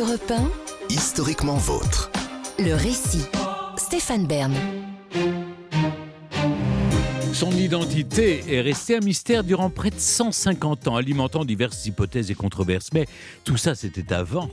Europe 0.00 0.30
1, 0.30 0.50
Historiquement 0.88 1.56
vôtre. 1.56 2.10
le 2.58 2.72
récit. 2.72 3.26
Stéphane 3.76 4.26
Bern. 4.26 4.54
Son 7.34 7.50
identité 7.50 8.42
est 8.48 8.62
restée 8.62 8.96
un 8.96 9.00
mystère 9.00 9.44
durant 9.44 9.68
près 9.68 9.90
de 9.90 9.98
150 9.98 10.88
ans, 10.88 10.96
alimentant 10.96 11.44
diverses 11.44 11.84
hypothèses 11.84 12.30
et 12.30 12.34
controverses. 12.34 12.94
Mais 12.94 13.06
tout 13.44 13.58
ça, 13.58 13.74
c'était 13.74 14.14
avant. 14.14 14.48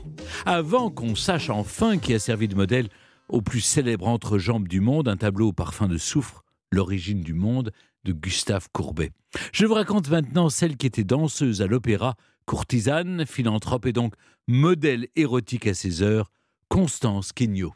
Avant 0.46 0.90
qu'on 0.90 1.16
sache 1.16 1.50
enfin 1.50 1.98
qui 1.98 2.14
a 2.14 2.20
servi 2.20 2.50
de 2.50 2.56
modèle 2.56 2.90
au 3.30 3.42
plus 3.42 3.62
célèbre 3.62 4.10
entrejambe 4.10 4.68
du 4.68 4.82
monde, 4.82 5.08
un 5.08 5.16
tableau 5.16 5.50
au 5.50 5.54
parfum 5.54 5.88
de 5.88 5.98
soufre, 5.98 6.44
L'origine 6.74 7.22
du 7.22 7.34
monde, 7.34 7.72
de 8.04 8.12
Gustave 8.12 8.68
Courbet. 8.74 9.12
Je 9.54 9.66
vous 9.66 9.76
raconte 9.76 10.10
maintenant 10.10 10.50
celle 10.50 10.76
qui 10.76 10.88
était 10.88 11.06
danseuse 11.06 11.62
à 11.62 11.68
l'opéra, 11.68 12.16
courtisane, 12.48 13.26
philanthrope 13.28 13.86
et 13.86 13.94
donc 13.94 14.14
modèle 14.48 15.08
érotique 15.16 15.68
à 15.68 15.76
ses 15.76 16.02
heures, 16.02 16.32
Constance 16.70 17.34
Quignaud. 17.34 17.74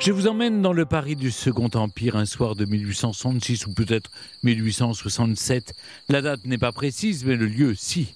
Je 0.00 0.12
vous 0.12 0.26
emmène 0.26 0.60
dans 0.60 0.72
le 0.72 0.84
Paris 0.84 1.14
du 1.14 1.30
Second 1.30 1.70
Empire 1.74 2.16
un 2.16 2.24
soir 2.24 2.56
de 2.56 2.64
1866 2.64 3.66
ou 3.66 3.74
peut-être 3.74 4.10
1867. 4.42 5.74
La 6.08 6.22
date 6.22 6.44
n'est 6.44 6.58
pas 6.58 6.72
précise, 6.72 7.24
mais 7.24 7.36
le 7.36 7.46
lieu, 7.46 7.74
si. 7.74 8.14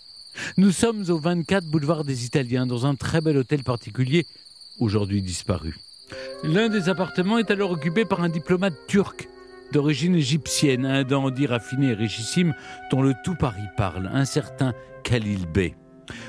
Nous 0.56 0.72
sommes 0.72 1.04
au 1.10 1.18
24 1.18 1.66
boulevard 1.66 2.02
des 2.02 2.24
Italiens, 2.24 2.66
dans 2.66 2.86
un 2.86 2.96
très 2.96 3.20
bel 3.20 3.36
hôtel 3.36 3.62
particulier, 3.62 4.26
aujourd'hui 4.80 5.22
disparu. 5.22 5.76
L'un 6.42 6.68
des 6.68 6.88
appartements 6.88 7.38
est 7.38 7.50
alors 7.50 7.70
occupé 7.70 8.04
par 8.04 8.22
un 8.22 8.28
diplomate 8.28 8.74
turc 8.88 9.28
d'origine 9.74 10.14
égyptienne, 10.14 10.86
un 10.86 11.02
dandy 11.02 11.46
raffiné 11.46 11.88
et 11.88 11.94
richissime 11.94 12.54
dont 12.92 13.02
le 13.02 13.12
tout 13.24 13.34
Paris 13.34 13.68
parle, 13.76 14.08
un 14.12 14.24
certain 14.24 14.72
Khalil 15.02 15.46
Bey. 15.52 15.74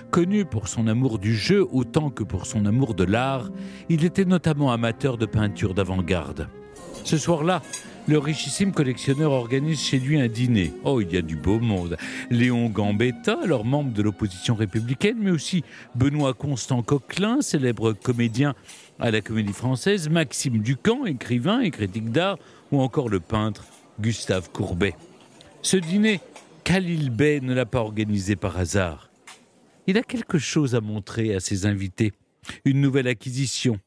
Connu 0.10 0.46
pour 0.46 0.68
son 0.68 0.88
amour 0.88 1.20
du 1.20 1.36
jeu 1.36 1.64
autant 1.72 2.10
que 2.10 2.24
pour 2.24 2.48
son 2.48 2.66
amour 2.66 2.96
de 2.96 3.04
l'art, 3.04 3.52
il 3.88 4.04
était 4.04 4.26
notamment 4.26 4.72
amateur 4.72 5.20
de 5.20 5.28
peinture 5.28 5.76
d'avant-garde. 5.76 6.50
Ce 7.04 7.20
soir-là, 7.20 7.62
le 8.08 8.18
richissime 8.20 8.72
collectionneur 8.72 9.32
organise 9.32 9.82
chez 9.82 10.00
lui 10.00 10.20
un 10.20 10.28
dîner. 10.28 10.74
Oh, 10.84 11.02
il 11.02 11.12
y 11.12 11.18
a 11.18 11.22
du 11.22 11.36
beau 11.36 11.60
monde. 11.60 11.98
Léon 12.30 12.70
Gambetta, 12.70 13.40
alors 13.44 13.66
membre 13.66 13.94
de 13.94 14.02
l'opposition 14.02 14.56
républicaine, 14.56 15.18
mais 15.20 15.32
aussi 15.32 15.64
Benoît 15.96 16.34
Constant 16.34 16.84
Coquelin, 16.84 17.42
célèbre 17.42 17.94
comédien 17.94 18.54
à 19.00 19.12
la 19.12 19.22
comédie 19.22 19.54
française, 19.54 20.10
Maxime 20.10 20.60
Ducamp, 20.60 21.06
écrivain 21.06 21.62
et 21.62 21.72
critique 21.72 22.12
d'art, 22.12 22.38
ou 22.72 22.82
encore 22.82 23.10
le 23.10 23.20
peintre 23.20 23.66
Gustave 24.00 24.50
Courbet. 24.52 24.96
Ce 25.62 25.78
dîner, 25.78 26.20
Khalil 26.64 27.10
Bey 27.10 27.42
ne 27.42 27.54
l'a 27.54 27.66
pas 27.66 27.80
organisé 27.80 28.36
par 28.36 28.58
hasard. 28.58 29.10
Il 29.88 29.98
a 29.98 30.04
quelque 30.04 30.38
chose 30.38 30.76
à 30.76 30.82
montrer 30.82 31.34
à 31.34 31.40
ses 31.40 31.66
invités. 31.66 32.14
Une 32.66 32.82
nouvelle 32.82 33.08
acquisition. 33.08 33.80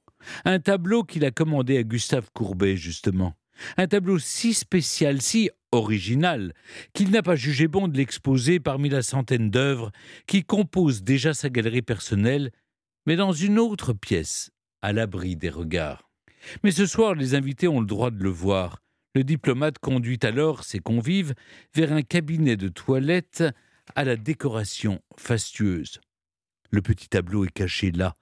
Un 0.45 0.59
tableau 0.59 1.05
qu'il 1.05 1.25
a 1.25 1.31
commandé 1.31 1.79
à 1.79 1.83
Gustave 1.83 2.29
Courbet, 2.33 2.77
justement. 2.77 3.35
Un 3.77 3.87
tableau 3.87 4.19
si 4.19 4.55
spécial, 4.55 5.21
si 5.21 5.51
original, 5.73 6.55
qu'il 6.93 7.11
n'a 7.11 7.23
pas 7.23 7.37
jugé 7.37 7.69
bon 7.69 7.89
de 7.89 7.97
l'exposer 7.97 8.61
parmi 8.61 8.89
la 8.89 9.03
centaine 9.03 9.51
d'œuvres 9.51 9.93
qui 10.27 10.45
composent 10.45 11.03
déjà 11.03 11.35
sa 11.35 11.51
galerie 11.51 11.83
personnelle, 11.83 12.51
mais 13.07 13.17
dans 13.17 13.33
une 13.33 13.59
autre 13.59 13.93
pièce, 13.93 14.51
à 14.83 14.93
l'abri 14.93 15.37
des 15.37 15.51
regards. 15.51 16.11
Mais 16.63 16.71
ce 16.71 16.87
soir, 16.87 17.15
les 17.15 17.35
invités 17.35 17.69
ont 17.69 17.81
le 17.81 17.87
droit 17.87 18.11
de 18.11 18.23
le 18.23 18.31
voir. 18.31 18.83
Le 19.15 19.25
diplomate 19.25 19.79
conduit 19.79 20.19
alors 20.23 20.65
ses 20.65 20.79
convives 20.79 21.35
vers 21.75 21.93
un 21.93 22.03
cabinet 22.03 22.57
de 22.57 22.69
toilette 22.69 23.45
à 23.97 24.05
la 24.05 24.17
décoration 24.17 25.01
fastueuse. 25.17 26.01
Le 26.71 26.83
petit 26.83 27.09
tableau 27.09 27.45
est 27.45 27.53
caché 27.53 27.91
là, 27.91 28.15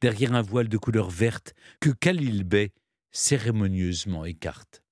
derrière 0.00 0.34
un 0.34 0.42
voile 0.42 0.68
de 0.68 0.76
couleur 0.76 1.10
verte 1.10 1.54
que 1.80 1.90
Khalil 1.90 2.44
Bey 2.44 2.72
cérémonieusement 3.10 4.24
écarte. 4.24 4.83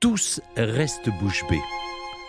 Tous 0.00 0.40
restent 0.56 1.10
bouche 1.20 1.44
bée. 1.50 1.60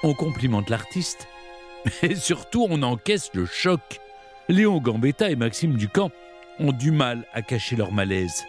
On 0.01 0.15
complimente 0.15 0.71
l'artiste, 0.71 1.27
mais 2.01 2.15
surtout 2.15 2.65
on 2.67 2.81
encaisse 2.81 3.29
le 3.35 3.45
choc. 3.45 3.99
Léon 4.47 4.79
Gambetta 4.79 5.29
et 5.29 5.35
Maxime 5.35 5.75
Ducamp 5.75 6.09
ont 6.57 6.71
du 6.71 6.89
mal 6.89 7.27
à 7.31 7.43
cacher 7.43 7.75
leur 7.75 7.91
malaise. 7.91 8.43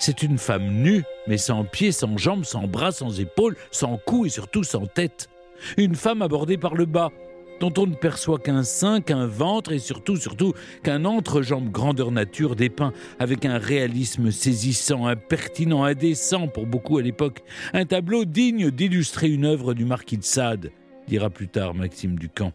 C'est 0.00 0.24
une 0.24 0.38
femme 0.38 0.66
nue, 0.66 1.04
mais 1.28 1.38
sans 1.38 1.62
pieds, 1.62 1.92
sans 1.92 2.16
jambes, 2.18 2.44
sans 2.44 2.66
bras, 2.66 2.90
sans 2.90 3.20
épaules, 3.20 3.56
sans 3.70 3.96
cou 3.96 4.26
et 4.26 4.28
surtout 4.28 4.64
sans 4.64 4.86
tête. 4.86 5.28
Une 5.76 5.94
femme 5.94 6.20
abordée 6.20 6.58
par 6.58 6.74
le 6.74 6.84
bas, 6.84 7.12
dont 7.60 7.72
on 7.76 7.86
ne 7.86 7.94
perçoit 7.94 8.38
qu'un 8.38 8.62
sein, 8.62 9.00
qu'un 9.00 9.26
ventre 9.26 9.72
et 9.72 9.78
surtout, 9.78 10.16
surtout, 10.16 10.54
qu'un 10.82 11.04
entrejambe 11.04 11.70
grandeur 11.70 12.10
nature 12.10 12.56
dépeint 12.56 12.92
avec 13.18 13.44
un 13.44 13.58
réalisme 13.58 14.30
saisissant, 14.30 15.06
impertinent, 15.06 15.84
indécent 15.84 16.48
pour 16.48 16.66
beaucoup 16.66 16.98
à 16.98 17.02
l'époque. 17.02 17.42
Un 17.72 17.84
tableau 17.84 18.24
digne 18.24 18.70
d'illustrer 18.70 19.28
une 19.28 19.44
œuvre 19.44 19.74
du 19.74 19.84
marquis 19.84 20.18
de 20.18 20.24
Sade, 20.24 20.70
dira 21.08 21.30
plus 21.30 21.48
tard 21.48 21.74
Maxime 21.74 22.18
Ducamp. 22.18 22.52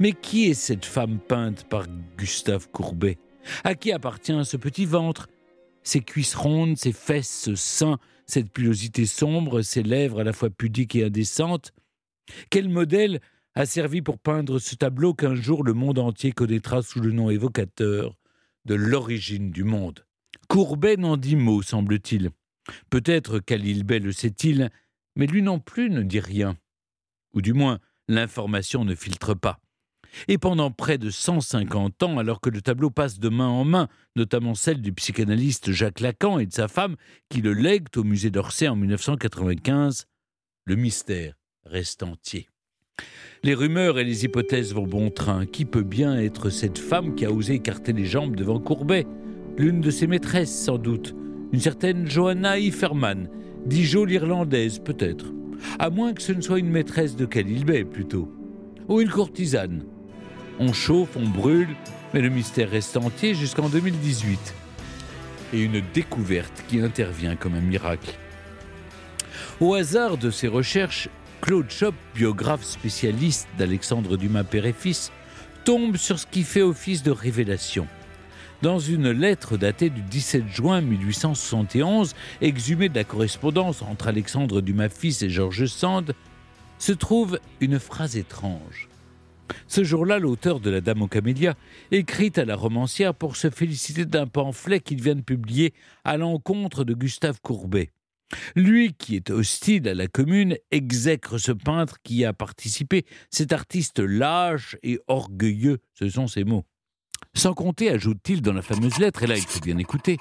Mais 0.00 0.12
qui 0.12 0.48
est 0.48 0.54
cette 0.54 0.84
femme 0.84 1.18
peinte 1.18 1.64
par 1.68 1.86
Gustave 2.16 2.68
Courbet? 2.70 3.18
À 3.64 3.74
qui 3.74 3.92
appartient 3.92 4.44
ce 4.44 4.56
petit 4.56 4.86
ventre? 4.86 5.28
Ces 5.82 6.00
cuisses 6.00 6.34
rondes, 6.34 6.78
ces 6.78 6.92
fesses, 6.92 7.42
ce 7.44 7.54
sein, 7.54 7.98
cette 8.26 8.50
pilosité 8.50 9.04
sombre, 9.04 9.60
ces 9.60 9.82
lèvres 9.82 10.20
à 10.20 10.24
la 10.24 10.32
fois 10.32 10.48
pudiques 10.48 10.96
et 10.96 11.04
indécentes? 11.04 11.72
Quel 12.48 12.70
modèle 12.70 13.20
a 13.54 13.66
servi 13.66 14.02
pour 14.02 14.18
peindre 14.18 14.58
ce 14.58 14.74
tableau 14.74 15.14
qu'un 15.14 15.34
jour 15.34 15.62
le 15.62 15.74
monde 15.74 15.98
entier 15.98 16.32
connaîtra 16.32 16.82
sous 16.82 17.00
le 17.00 17.12
nom 17.12 17.30
évocateur 17.30 18.16
de 18.64 18.74
l'origine 18.74 19.50
du 19.50 19.62
monde. 19.62 20.04
Courbet 20.48 20.96
n'en 20.96 21.16
dit 21.16 21.36
mot, 21.36 21.62
semble-t-il. 21.62 22.30
Peut-être 22.90 23.38
Khalil 23.38 23.84
Bey 23.84 24.00
le 24.00 24.12
sait-il, 24.12 24.70
mais 25.16 25.26
lui 25.26 25.42
non 25.42 25.60
plus 25.60 25.90
ne 25.90 26.02
dit 26.02 26.20
rien. 26.20 26.56
Ou 27.34 27.42
du 27.42 27.52
moins, 27.52 27.78
l'information 28.08 28.84
ne 28.84 28.94
filtre 28.94 29.34
pas. 29.34 29.60
Et 30.28 30.38
pendant 30.38 30.70
près 30.70 30.98
de 30.98 31.10
150 31.10 32.02
ans, 32.02 32.18
alors 32.18 32.40
que 32.40 32.50
le 32.50 32.60
tableau 32.60 32.90
passe 32.90 33.18
de 33.18 33.28
main 33.28 33.48
en 33.48 33.64
main, 33.64 33.88
notamment 34.16 34.54
celle 34.54 34.80
du 34.80 34.92
psychanalyste 34.92 35.72
Jacques 35.72 36.00
Lacan 36.00 36.38
et 36.38 36.46
de 36.46 36.52
sa 36.52 36.68
femme, 36.68 36.96
qui 37.28 37.40
le 37.40 37.52
lèguent 37.52 37.96
au 37.96 38.04
musée 38.04 38.30
d'Orsay 38.30 38.68
en 38.68 38.76
1995, 38.76 40.06
le 40.64 40.76
mystère 40.76 41.34
reste 41.64 42.02
entier. 42.02 42.48
Les 43.44 43.52
rumeurs 43.52 43.98
et 43.98 44.04
les 44.04 44.24
hypothèses 44.24 44.72
vont 44.72 44.86
bon 44.86 45.10
train. 45.10 45.44
Qui 45.44 45.66
peut 45.66 45.82
bien 45.82 46.18
être 46.18 46.48
cette 46.48 46.78
femme 46.78 47.14
qui 47.14 47.26
a 47.26 47.30
osé 47.30 47.56
écarter 47.56 47.92
les 47.92 48.06
jambes 48.06 48.34
devant 48.34 48.58
Courbet? 48.58 49.06
L'une 49.58 49.82
de 49.82 49.90
ses 49.90 50.06
maîtresses, 50.06 50.64
sans 50.64 50.78
doute. 50.78 51.14
Une 51.52 51.60
certaine 51.60 52.08
Johanna 52.08 52.58
Iferman, 52.58 53.28
Dijon 53.66 54.06
l'Irlandaise, 54.06 54.78
peut-être. 54.78 55.26
À 55.78 55.90
moins 55.90 56.14
que 56.14 56.22
ce 56.22 56.32
ne 56.32 56.40
soit 56.40 56.58
une 56.58 56.70
maîtresse 56.70 57.16
de 57.16 57.26
Khalil 57.26 57.66
plutôt. 57.84 58.32
Ou 58.88 59.02
une 59.02 59.10
courtisane. 59.10 59.84
On 60.58 60.72
chauffe, 60.72 61.14
on 61.14 61.28
brûle, 61.28 61.76
mais 62.14 62.22
le 62.22 62.30
mystère 62.30 62.70
reste 62.70 62.96
entier 62.96 63.34
jusqu'en 63.34 63.68
2018. 63.68 64.54
Et 65.52 65.60
une 65.60 65.82
découverte 65.92 66.64
qui 66.66 66.80
intervient 66.80 67.36
comme 67.36 67.56
un 67.56 67.60
miracle. 67.60 68.14
Au 69.60 69.74
hasard 69.74 70.16
de 70.16 70.30
ses 70.30 70.48
recherches, 70.48 71.10
Claude 71.44 71.68
Chop, 71.68 71.94
biographe 72.14 72.64
spécialiste 72.64 73.48
d'Alexandre 73.58 74.16
Dumas 74.16 74.44
père 74.44 74.64
et 74.64 74.72
fils, 74.72 75.12
tombe 75.66 75.98
sur 75.98 76.18
ce 76.18 76.26
qui 76.26 76.42
fait 76.42 76.62
office 76.62 77.02
de 77.02 77.10
révélation. 77.10 77.86
Dans 78.62 78.78
une 78.78 79.10
lettre 79.10 79.58
datée 79.58 79.90
du 79.90 80.00
17 80.00 80.48
juin 80.48 80.80
1871, 80.80 82.14
exhumée 82.40 82.88
de 82.88 82.94
la 82.94 83.04
correspondance 83.04 83.82
entre 83.82 84.08
Alexandre 84.08 84.62
Dumas 84.62 84.88
fils 84.88 85.20
et 85.20 85.28
Georges 85.28 85.66
Sand, 85.66 86.14
se 86.78 86.92
trouve 86.92 87.38
une 87.60 87.78
phrase 87.78 88.16
étrange. 88.16 88.88
Ce 89.68 89.84
jour-là, 89.84 90.18
l'auteur 90.18 90.60
de 90.60 90.70
La 90.70 90.80
Dame 90.80 91.02
aux 91.02 91.08
Camélias 91.08 91.56
écrit 91.90 92.32
à 92.36 92.46
la 92.46 92.56
romancière 92.56 93.14
pour 93.14 93.36
se 93.36 93.50
féliciter 93.50 94.06
d'un 94.06 94.26
pamphlet 94.26 94.80
qu'il 94.80 95.02
vient 95.02 95.14
de 95.14 95.20
publier 95.20 95.74
à 96.04 96.16
l'encontre 96.16 96.84
de 96.84 96.94
Gustave 96.94 97.42
Courbet. 97.42 97.90
Lui 98.56 98.94
qui 98.94 99.16
est 99.16 99.30
hostile 99.30 99.88
à 99.88 99.94
la 99.94 100.06
commune 100.06 100.56
exècre 100.70 101.38
ce 101.38 101.52
peintre 101.52 101.98
qui 102.02 102.16
y 102.16 102.24
a 102.24 102.32
participé, 102.32 103.04
cet 103.30 103.52
artiste 103.52 104.00
lâche 104.00 104.76
et 104.82 104.98
orgueilleux, 105.06 105.78
ce 105.94 106.08
sont 106.08 106.26
ses 106.26 106.44
mots. 106.44 106.64
Sans 107.34 107.54
compter, 107.54 107.90
ajoute-t-il 107.90 108.42
dans 108.42 108.52
la 108.52 108.62
fameuse 108.62 108.98
lettre, 108.98 109.22
et 109.22 109.26
là 109.26 109.36
il 109.36 109.42
faut 109.42 109.60
bien 109.60 109.78
écouter, 109.78 110.18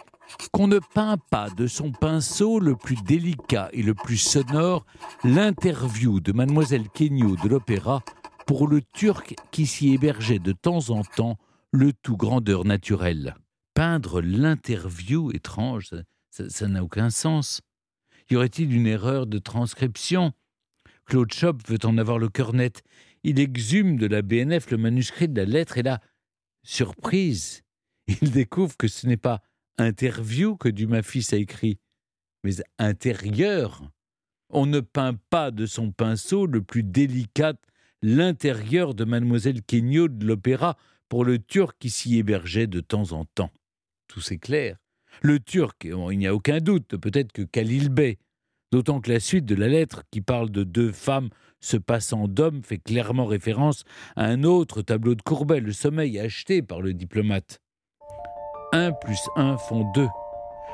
qu'on 0.52 0.68
ne 0.68 0.80
peint 0.80 1.18
pas 1.30 1.50
de 1.50 1.68
son 1.68 1.92
pinceau 1.92 2.60
le 2.60 2.76
plus 2.76 3.02
délicat 3.04 3.70
et 3.74 3.84
le 3.84 3.94
plus 3.94 4.18
sonore 4.18 4.86
l'interview 5.24 6.20
de 6.20 6.32
mademoiselle 6.32 6.90
Kenyo 6.90 7.36
de 7.36 7.50
l'opéra 7.50 8.04
pour 8.46 8.68
le 8.68 8.82
Turc 8.82 9.36
qui 9.52 9.66
s'y 9.66 9.94
hébergeait 9.94 10.40
de 10.40 10.52
temps 10.52 10.90
en 10.90 11.04
temps, 11.04 11.38
le 11.72 11.94
tout 11.94 12.18
grandeur 12.18 12.66
naturelle. 12.66 13.36
Peindre 13.74 14.22
l'interview 14.22 15.32
étrange, 15.32 15.92
ça 16.30 16.68
n'a 16.68 16.84
aucun 16.84 17.10
sens. 17.10 17.62
Y 18.30 18.36
aurait-il 18.36 18.74
une 18.74 18.88
erreur 18.88 19.28
de 19.28 19.40
transcription? 19.40 20.34
Claude 21.06 21.34
Chop 21.34 21.68
veut 21.68 21.80
en 21.84 21.98
avoir 21.98 22.18
le 22.18 22.30
cœur 22.30 22.54
net. 22.54 22.84
Il 23.24 23.40
exhume 23.40 23.98
de 23.98 24.08
la 24.08 24.22
BNF 24.22 24.72
le 24.72 24.78
manuscrit 24.78 25.28
de 25.28 25.42
la 25.42 25.46
lettre 25.46 25.78
et 25.78 25.84
là, 25.84 26.02
surprise, 26.64 27.64
il 28.08 28.32
découvre 28.32 28.78
que 28.78 28.88
ce 28.88 29.08
n'est 29.08 29.18
pas 29.18 29.42
interview 29.78 30.56
que 30.56 30.70
Dumas 30.70 31.04
fils 31.04 31.34
a 31.34 31.38
écrit, 31.38 31.80
mais 32.44 32.54
intérieur. 32.78 33.82
On 34.50 34.66
ne 34.66 34.82
peint 34.82 35.16
pas 35.30 35.52
de 35.52 35.66
son 35.66 35.92
pinceau 35.92 36.46
le 36.46 36.62
plus 36.62 36.84
délicat 36.84 37.54
l'intérieur 38.02 38.94
de 38.94 39.06
mademoiselle 39.06 39.64
Kenyo 39.64 40.10
de 40.10 40.26
l'opéra 40.26 40.78
pour 41.10 41.26
le 41.26 41.40
Turc 41.40 41.78
qui 41.80 41.90
s'y 41.90 42.18
hébergeait 42.18 42.68
de 42.68 42.82
temps 42.82 43.14
en 43.14 43.26
temps. 43.26 43.52
Tout 44.08 44.22
c'est 44.22 44.38
clair. 44.38 44.83
Le 45.22 45.40
Turc, 45.40 45.86
il 45.86 46.18
n'y 46.18 46.28
a 46.28 46.36
aucun 46.36 46.60
doute, 46.60 46.98
peut-être 46.98 47.32
que 47.32 47.44
Khalil 47.44 47.90
Bey, 47.90 48.18
d'autant 48.72 49.00
que 49.00 49.12
la 49.12 49.20
suite 49.20 49.46
de 49.46 49.56
la 49.56 49.68
lettre, 49.68 50.04
qui 50.12 50.22
parle 50.22 50.50
de 50.50 50.64
deux 50.64 50.92
femmes 50.92 51.30
se 51.60 51.78
passant 51.78 52.28
d'hommes, 52.28 52.64
fait 52.64 52.80
clairement 52.80 53.26
référence 53.26 53.84
à 54.16 54.26
un 54.26 54.44
autre 54.44 54.82
tableau 54.82 55.16
de 55.16 55.22
Courbet, 55.22 55.60
Le 55.60 55.72
Sommeil, 55.72 56.20
acheté 56.20 56.62
par 56.62 56.82
le 56.82 56.94
diplomate. 56.94 57.60
Un 58.74 58.92
plus 58.92 59.20
un 59.36 59.58
font 59.58 59.90
deux. 59.94 60.10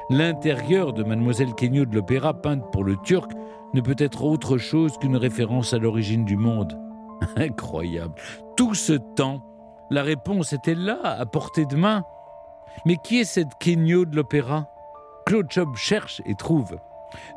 L'intérieur 0.10 0.94
de 0.94 1.04
Mademoiselle 1.04 1.54
Kenyo 1.54 1.86
de 1.86 1.96
l'Opéra, 1.96 2.42
peinte 2.42 2.64
pour 2.72 2.84
le 2.84 2.96
Turc, 3.04 3.32
ne 3.74 3.82
peut 3.82 3.96
être 3.98 4.24
autre 4.24 4.58
chose 4.58 4.98
qu'une 4.98 5.18
référence 5.18 5.74
à 5.74 5.78
l'origine 5.78 6.26
du 6.26 6.38
monde. 6.38 6.80
Incroyable. 7.36 8.16
Tout 8.56 8.74
ce 8.74 8.94
temps, 8.94 9.44
la 9.92 10.04
réponse 10.04 10.54
était 10.54 10.76
là, 10.76 11.00
à 11.04 11.26
portée 11.26 11.66
de 11.66 11.76
main. 11.76 12.04
Mais 12.86 12.98
qui 13.04 13.20
est 13.20 13.26
cette 13.26 13.58
Kenyo 13.60 14.06
de 14.06 14.16
l'Opéra? 14.16 14.70
Claude 15.26 15.48
Job 15.50 15.76
cherche 15.76 16.22
et 16.26 16.36
trouve. 16.36 16.78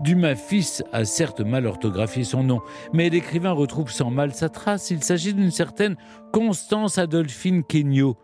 Dumas 0.00 0.34
fils 0.34 0.82
a 0.92 1.04
certes 1.04 1.40
mal 1.40 1.66
orthographié 1.66 2.24
son 2.24 2.44
nom, 2.44 2.60
mais 2.92 3.10
l'écrivain 3.10 3.52
retrouve 3.52 3.90
sans 3.90 4.10
mal 4.10 4.34
sa 4.34 4.48
trace. 4.48 4.90
Il 4.90 5.02
s'agit 5.02 5.34
d'une 5.34 5.50
certaine 5.50 5.96
Constance 6.32 6.98
Adolphine 6.98 7.64
Kenyo, 7.64 8.18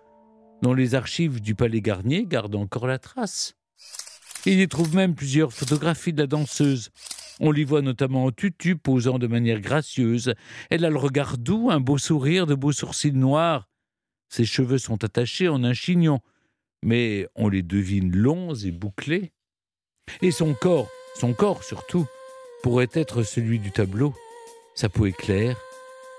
dont 0.62 0.74
les 0.74 0.94
archives 0.94 1.40
du 1.40 1.54
Palais 1.54 1.80
Garnier 1.80 2.26
gardent 2.26 2.56
encore 2.56 2.86
la 2.86 2.98
trace. 2.98 3.54
Il 4.46 4.60
y 4.60 4.68
trouve 4.68 4.94
même 4.94 5.14
plusieurs 5.14 5.52
photographies 5.52 6.12
de 6.12 6.22
la 6.22 6.26
danseuse. 6.26 6.90
On 7.40 7.52
l'y 7.52 7.64
voit 7.64 7.82
notamment 7.82 8.24
en 8.24 8.30
tutu, 8.30 8.76
posant 8.76 9.18
de 9.18 9.26
manière 9.26 9.60
gracieuse. 9.60 10.34
Elle 10.70 10.84
a 10.84 10.90
le 10.90 10.96
regard 10.96 11.38
doux, 11.38 11.70
un 11.70 11.80
beau 11.80 11.98
sourire, 11.98 12.46
de 12.46 12.54
beaux 12.54 12.72
sourcils 12.72 13.12
noirs. 13.12 13.68
Ses 14.28 14.44
cheveux 14.44 14.78
sont 14.78 15.04
attachés 15.04 15.48
en 15.48 15.64
un 15.64 15.72
chignon, 15.72 16.20
mais 16.82 17.28
on 17.34 17.48
les 17.48 17.62
devine 17.62 18.14
longs 18.14 18.54
et 18.54 18.70
bouclés. 18.70 19.32
Et 20.22 20.30
son 20.30 20.54
corps, 20.54 20.88
son 21.16 21.32
corps 21.32 21.62
surtout, 21.64 22.06
pourrait 22.62 22.90
être 22.92 23.22
celui 23.22 23.58
du 23.58 23.70
tableau. 23.70 24.14
Sa 24.74 24.88
peau 24.88 25.06
est 25.06 25.12
claire, 25.12 25.56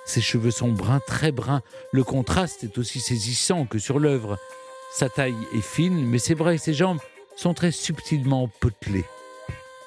ses 0.10 0.22
cheveux 0.22 0.50
sont 0.50 0.72
bruns, 0.72 1.02
très 1.06 1.32
bruns. 1.32 1.62
Le 1.92 2.04
contraste 2.04 2.64
est 2.64 2.80
aussi 2.80 3.00
saisissant 3.00 3.66
que 3.66 3.78
sur 3.78 4.00
l'œuvre. 4.00 4.40
Sa 4.92 5.08
taille 5.08 5.36
est 5.54 5.62
fine, 5.62 6.04
mais 6.08 6.18
c'est 6.18 6.34
vrai, 6.34 6.58
ses 6.58 6.74
jambes 6.74 7.00
sont 7.36 7.54
très 7.54 7.72
subtilement 7.72 8.48
potelées. 8.60 9.06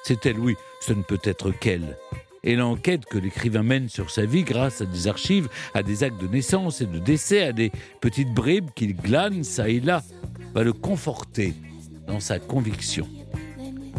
C'est 0.03 0.25
elle, 0.25 0.39
oui, 0.39 0.55
ce 0.79 0.93
ne 0.93 1.03
peut 1.03 1.19
être 1.25 1.51
qu'elle. 1.51 1.97
Et 2.45 2.55
l'enquête 2.55 3.05
que 3.05 3.17
l'écrivain 3.17 3.63
mène 3.63 3.89
sur 3.89 4.11
sa 4.11 4.25
vie 4.25 4.43
grâce 4.43 4.79
à 4.79 4.85
des 4.85 5.09
archives, 5.09 5.49
à 5.73 5.83
des 5.83 6.05
actes 6.05 6.21
de 6.21 6.27
naissance 6.27 6.79
et 6.79 6.85
de 6.85 6.99
décès, 6.99 7.43
à 7.43 7.51
des 7.51 7.71
petites 7.99 8.33
bribes 8.33 8.71
qu'il 8.75 8.95
glane 8.95 9.43
ça 9.43 9.67
et 9.67 9.81
là, 9.81 10.03
va 10.53 10.63
le 10.63 10.73
conforter 10.73 11.53
dans 12.07 12.19
sa 12.19 12.39
conviction. 12.39 13.07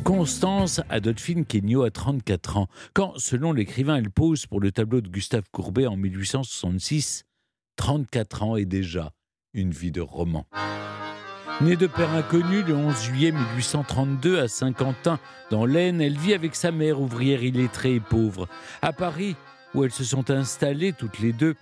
Constance 0.05 0.81
Adolphine 0.91 1.47
Kenyo 1.47 1.83
a 1.83 1.91
34 1.91 2.59
ans, 2.59 2.69
quand, 2.93 3.15
selon 3.17 3.53
l'écrivain, 3.53 3.97
elle 3.97 4.11
pose 4.11 4.47
pour 4.47 4.61
le 4.61 4.71
tableau 4.71 5.01
de 5.01 5.09
Gustave 5.09 5.45
Courbet 5.51 5.87
en 5.87 5.97
1866, 5.97 7.25
34 7.77 8.43
ans 8.43 8.57
et 8.57 8.67
déjà 8.67 9.13
une 9.55 9.71
vie 9.71 9.93
de 9.93 10.01
roman. 10.01 10.47
Née 11.61 11.77
de 11.77 11.87
père 11.87 12.13
inconnu 12.13 12.63
le 12.63 12.75
11 12.75 13.03
juillet 13.03 13.33
1832 13.33 14.41
à 14.41 14.49
Saint-Quentin, 14.49 15.19
dans 15.51 15.65
l'Aisne, 15.65 16.01
elle 16.01 16.19
vit 16.19 16.35
avec 16.35 16.55
sa 16.55 16.73
mère, 16.73 17.01
ouvrière 17.01 17.43
illettrée 17.43 17.95
et 17.95 18.01
pauvre. 18.01 18.49
À 18.83 18.93
Paris, 18.93 19.37
où 19.73 19.85
elles 19.85 19.93
se 19.93 20.05
sont 20.05 20.31
installées 20.31 20.93
toutes 20.93 21.21
les 21.21 21.33
deux, 21.33 21.55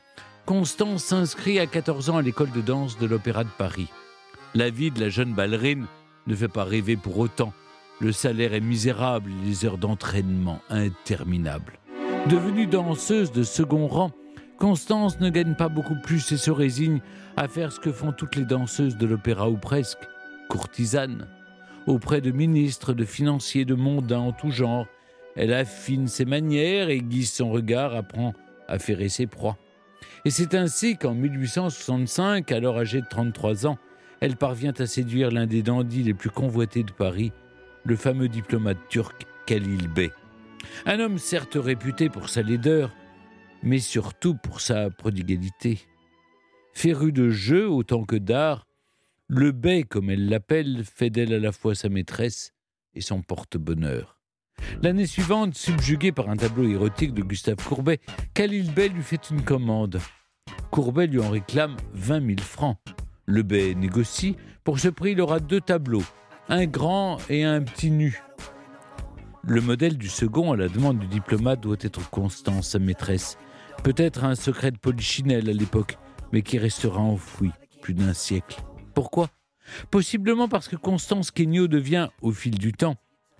Constance 0.46 1.04
s'inscrit 1.04 1.60
à 1.60 1.66
14 1.66 2.10
ans 2.10 2.16
à 2.16 2.22
l'école 2.22 2.50
de 2.50 2.60
danse 2.60 2.98
de 2.98 3.06
l'Opéra 3.06 3.44
de 3.44 3.50
Paris. 3.56 3.88
La 4.54 4.68
vie 4.68 4.90
de 4.90 5.00
la 5.00 5.08
jeune 5.08 5.32
ballerine 5.32 5.86
ne 6.26 6.34
fait 6.34 6.48
pas 6.48 6.64
rêver 6.64 6.96
pour 6.96 7.18
autant. 7.18 7.54
Le 8.00 8.12
salaire 8.12 8.52
est 8.52 8.60
misérable 8.60 9.30
et 9.30 9.46
les 9.46 9.64
heures 9.64 9.78
d'entraînement 9.78 10.60
interminables. 10.68 11.78
Devenue 12.28 12.66
danseuse 12.66 13.32
de 13.32 13.44
second 13.44 13.86
rang, 13.86 14.10
Constance 14.58 15.18
ne 15.20 15.30
gagne 15.30 15.54
pas 15.54 15.70
beaucoup 15.70 15.96
plus 16.02 16.30
et 16.32 16.36
se 16.36 16.50
résigne 16.50 17.00
à 17.36 17.48
faire 17.48 17.72
ce 17.72 17.80
que 17.80 17.92
font 17.92 18.12
toutes 18.12 18.36
les 18.36 18.44
danseuses 18.44 18.98
de 18.98 19.06
l'opéra 19.06 19.48
ou 19.48 19.56
presque, 19.56 20.06
courtisane. 20.50 21.26
Auprès 21.86 22.20
de 22.20 22.30
ministres, 22.30 22.92
de 22.92 23.06
financiers, 23.06 23.64
de 23.64 23.74
mondains 23.74 24.20
en 24.20 24.32
tout 24.32 24.50
genre, 24.50 24.86
elle 25.34 25.54
affine 25.54 26.08
ses 26.08 26.26
manières, 26.26 26.90
aiguise 26.90 27.32
son 27.32 27.50
regard, 27.50 27.96
apprend 27.96 28.34
à 28.68 28.78
ferrer 28.78 29.08
ses 29.08 29.26
proies. 29.26 29.56
Et 30.26 30.30
c'est 30.30 30.54
ainsi 30.54 30.98
qu'en 30.98 31.14
1865, 31.14 32.52
alors 32.52 32.78
âgée 32.78 33.00
de 33.00 33.08
33 33.08 33.66
ans, 33.66 33.78
elle 34.22 34.36
parvient 34.36 34.72
à 34.78 34.86
séduire 34.86 35.32
l'un 35.32 35.46
des 35.46 35.64
dandys 35.64 36.04
les 36.04 36.14
plus 36.14 36.30
convoités 36.30 36.84
de 36.84 36.92
Paris, 36.92 37.32
le 37.82 37.96
fameux 37.96 38.28
diplomate 38.28 38.78
turc 38.88 39.26
Khalil 39.46 39.88
Bey. 39.88 40.12
Un 40.86 41.00
homme 41.00 41.18
certes 41.18 41.58
réputé 41.60 42.08
pour 42.08 42.28
sa 42.28 42.42
laideur, 42.42 42.94
mais 43.64 43.80
surtout 43.80 44.36
pour 44.36 44.60
sa 44.60 44.90
prodigalité. 44.90 45.80
Féru 46.72 47.10
de 47.10 47.30
jeu 47.30 47.68
autant 47.68 48.04
que 48.04 48.14
d'art, 48.14 48.68
le 49.26 49.50
Bey, 49.50 49.82
comme 49.82 50.08
elle 50.08 50.28
l'appelle, 50.28 50.84
fait 50.84 51.10
d'elle 51.10 51.34
à 51.34 51.40
la 51.40 51.50
fois 51.50 51.74
sa 51.74 51.88
maîtresse 51.88 52.52
et 52.94 53.00
son 53.00 53.22
porte-bonheur. 53.22 54.20
L'année 54.82 55.06
suivante, 55.06 55.56
subjugué 55.56 56.12
par 56.12 56.30
un 56.30 56.36
tableau 56.36 56.68
érotique 56.68 57.12
de 57.12 57.22
Gustave 57.22 57.56
Courbet, 57.56 57.98
Khalil 58.34 58.70
Bey 58.70 58.88
lui 58.88 59.02
fait 59.02 59.30
une 59.30 59.42
commande. 59.42 59.98
Courbet 60.70 61.08
lui 61.08 61.18
en 61.18 61.28
réclame 61.28 61.76
20 61.94 62.24
000 62.24 62.38
francs. 62.38 62.78
Le 63.32 63.42
Bey 63.42 63.74
négocie. 63.74 64.36
Pour 64.62 64.78
ce 64.78 64.88
prix, 64.88 65.12
il 65.12 65.20
aura 65.22 65.40
deux 65.40 65.62
tableaux, 65.62 66.04
un 66.50 66.66
grand 66.66 67.16
et 67.30 67.44
un 67.44 67.62
petit 67.62 67.90
nu. 67.90 68.20
Le 69.42 69.62
modèle 69.62 69.96
du 69.96 70.08
second, 70.08 70.52
à 70.52 70.56
la 70.58 70.68
demande 70.68 70.98
du 70.98 71.06
diplomate, 71.06 71.62
doit 71.62 71.78
être 71.80 72.10
Constance, 72.10 72.68
sa 72.68 72.78
maîtresse. 72.78 73.38
Peut-être 73.84 74.24
un 74.24 74.34
secret 74.34 74.70
de 74.70 74.76
polichinelle 74.76 75.48
à 75.48 75.54
l'époque, 75.54 75.96
mais 76.30 76.42
qui 76.42 76.58
restera 76.58 77.00
enfoui 77.00 77.52
plus 77.80 77.94
d'un 77.94 78.12
siècle. 78.12 78.60
Pourquoi? 78.92 79.30
Possiblement 79.90 80.46
parce 80.46 80.68
que 80.68 80.76
Constance 80.76 81.30
Kenyo 81.30 81.68
devient, 81.68 82.08
au 82.20 82.32
fil 82.32 82.58
du 82.58 82.72
temps, 82.74 82.96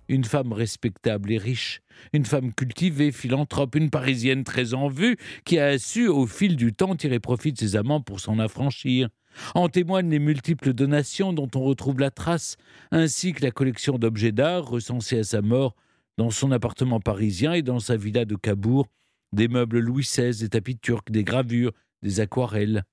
une 0.09 0.25
femme 0.25 0.55
respectable 0.55 1.31
et 1.33 1.39
riche, 1.39 1.83
une 2.15 2.25
femme 2.25 2.55
cultivée, 2.55 3.13
philanthrope, 3.13 3.75
une 3.75 3.91
Parisienne 3.91 4.43
très 4.43 4.73
en 4.73 4.89
vue, 4.89 5.19
qui 5.45 5.59
a 5.59 5.79
su, 5.79 6.09
au 6.09 6.27
fil 6.27 6.57
du 6.57 6.73
temps, 6.73 6.97
tirer 6.97 7.21
profit 7.21 7.53
de 7.53 7.59
ses 7.59 7.77
amants 7.77 8.01
pour 8.01 8.21
s'en 8.21 8.39
affranchir. 8.39 9.11
En 9.55 9.69
témoignent 9.69 10.11
les 10.11 10.19
multiples 10.19 10.73
donations 10.73 11.33
dont 11.33 11.51
on 11.55 11.63
retrouve 11.63 11.99
la 11.99 12.11
trace, 12.11 12.57
ainsi 12.91 13.33
que 13.33 13.43
la 13.43 13.51
collection 13.51 13.99
d'objets 13.99 14.33
d'art 14.33 14.67
recensés 14.67 15.19
à 15.19 15.25
sa 15.25 15.43
mort 15.43 15.75
dans 16.19 16.31
son 16.31 16.53
appartement 16.53 17.01
parisien 17.01 17.53
et 17.53 17.63
dans 17.63 17.81
sa 17.81 17.97
villa 17.97 18.25
de 18.25 18.37
Cabourg, 18.37 18.89
des 19.33 19.49
meubles 19.49 19.79
Louis 19.79 20.03
XVI, 20.03 20.39
des 20.39 20.49
tapis 20.49 20.79
turcs, 20.79 21.11
des 21.11 21.25
gravures, 21.25 21.73
des 22.03 22.21
aquarelles, 22.21 22.85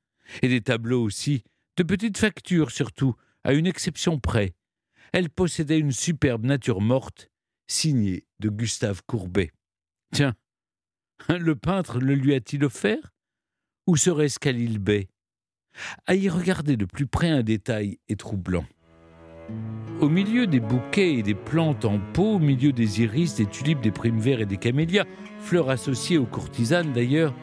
et 0.41 0.47
des 0.47 0.61
tableaux 0.61 1.03
aussi, 1.03 1.43
de 1.77 1.83
petites 1.83 2.17
factures 2.17 2.71
surtout, 2.71 3.15
à 3.43 3.53
une 3.53 3.67
exception 3.67 4.19
près. 4.19 4.53
Elle 5.11 5.29
possédait 5.29 5.79
une 5.79 5.91
superbe 5.91 6.45
nature 6.45 6.81
morte, 6.81 7.29
signée 7.67 8.25
de 8.39 8.49
Gustave 8.49 9.01
Courbet. 9.05 9.51
Tiens, 10.13 10.35
le 11.29 11.55
peintre 11.55 11.99
le 11.99 12.15
lui 12.15 12.33
a-t-il 12.33 12.63
offert? 12.63 13.13
Ou 13.87 13.97
serait-ce 13.97 14.39
Bey? 14.79 15.09
À 16.07 16.15
y 16.15 16.29
regarder 16.29 16.77
de 16.77 16.85
plus 16.85 17.07
près 17.07 17.29
un 17.29 17.43
détail 17.43 17.99
est 18.07 18.19
troublant. 18.19 18.65
Au 19.99 20.07
milieu 20.07 20.47
des 20.47 20.59
bouquets 20.59 21.15
et 21.15 21.23
des 21.23 21.33
plantes 21.33 21.85
en 21.85 21.99
pot, 22.13 22.35
au 22.35 22.39
milieu 22.39 22.71
des 22.71 23.01
iris, 23.01 23.35
des 23.35 23.45
tulipes, 23.45 23.81
des 23.81 23.91
primes 23.91 24.19
verts 24.19 24.41
et 24.41 24.45
des 24.45 24.57
camélias, 24.57 25.05
fleurs 25.41 25.69
associées 25.69 26.17
aux 26.17 26.25
courtisanes 26.25 26.93
d'ailleurs, 26.93 27.33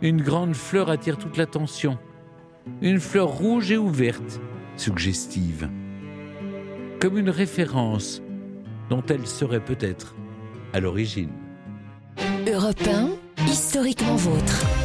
une 0.00 0.22
grande 0.22 0.54
fleur 0.54 0.88
attire 0.88 1.18
toute 1.18 1.36
l'attention. 1.36 1.98
Une 2.80 3.00
fleur 3.00 3.28
rouge 3.28 3.70
et 3.72 3.76
ouverte, 3.76 4.40
suggestive. 4.76 5.68
Comme 7.00 7.18
une 7.18 7.30
référence 7.30 8.22
dont 8.88 9.02
elle 9.08 9.26
serait 9.26 9.64
peut-être 9.64 10.14
à 10.72 10.80
l'origine. 10.80 11.30
Historiquement 13.46 14.16
vôtre. 14.16 14.81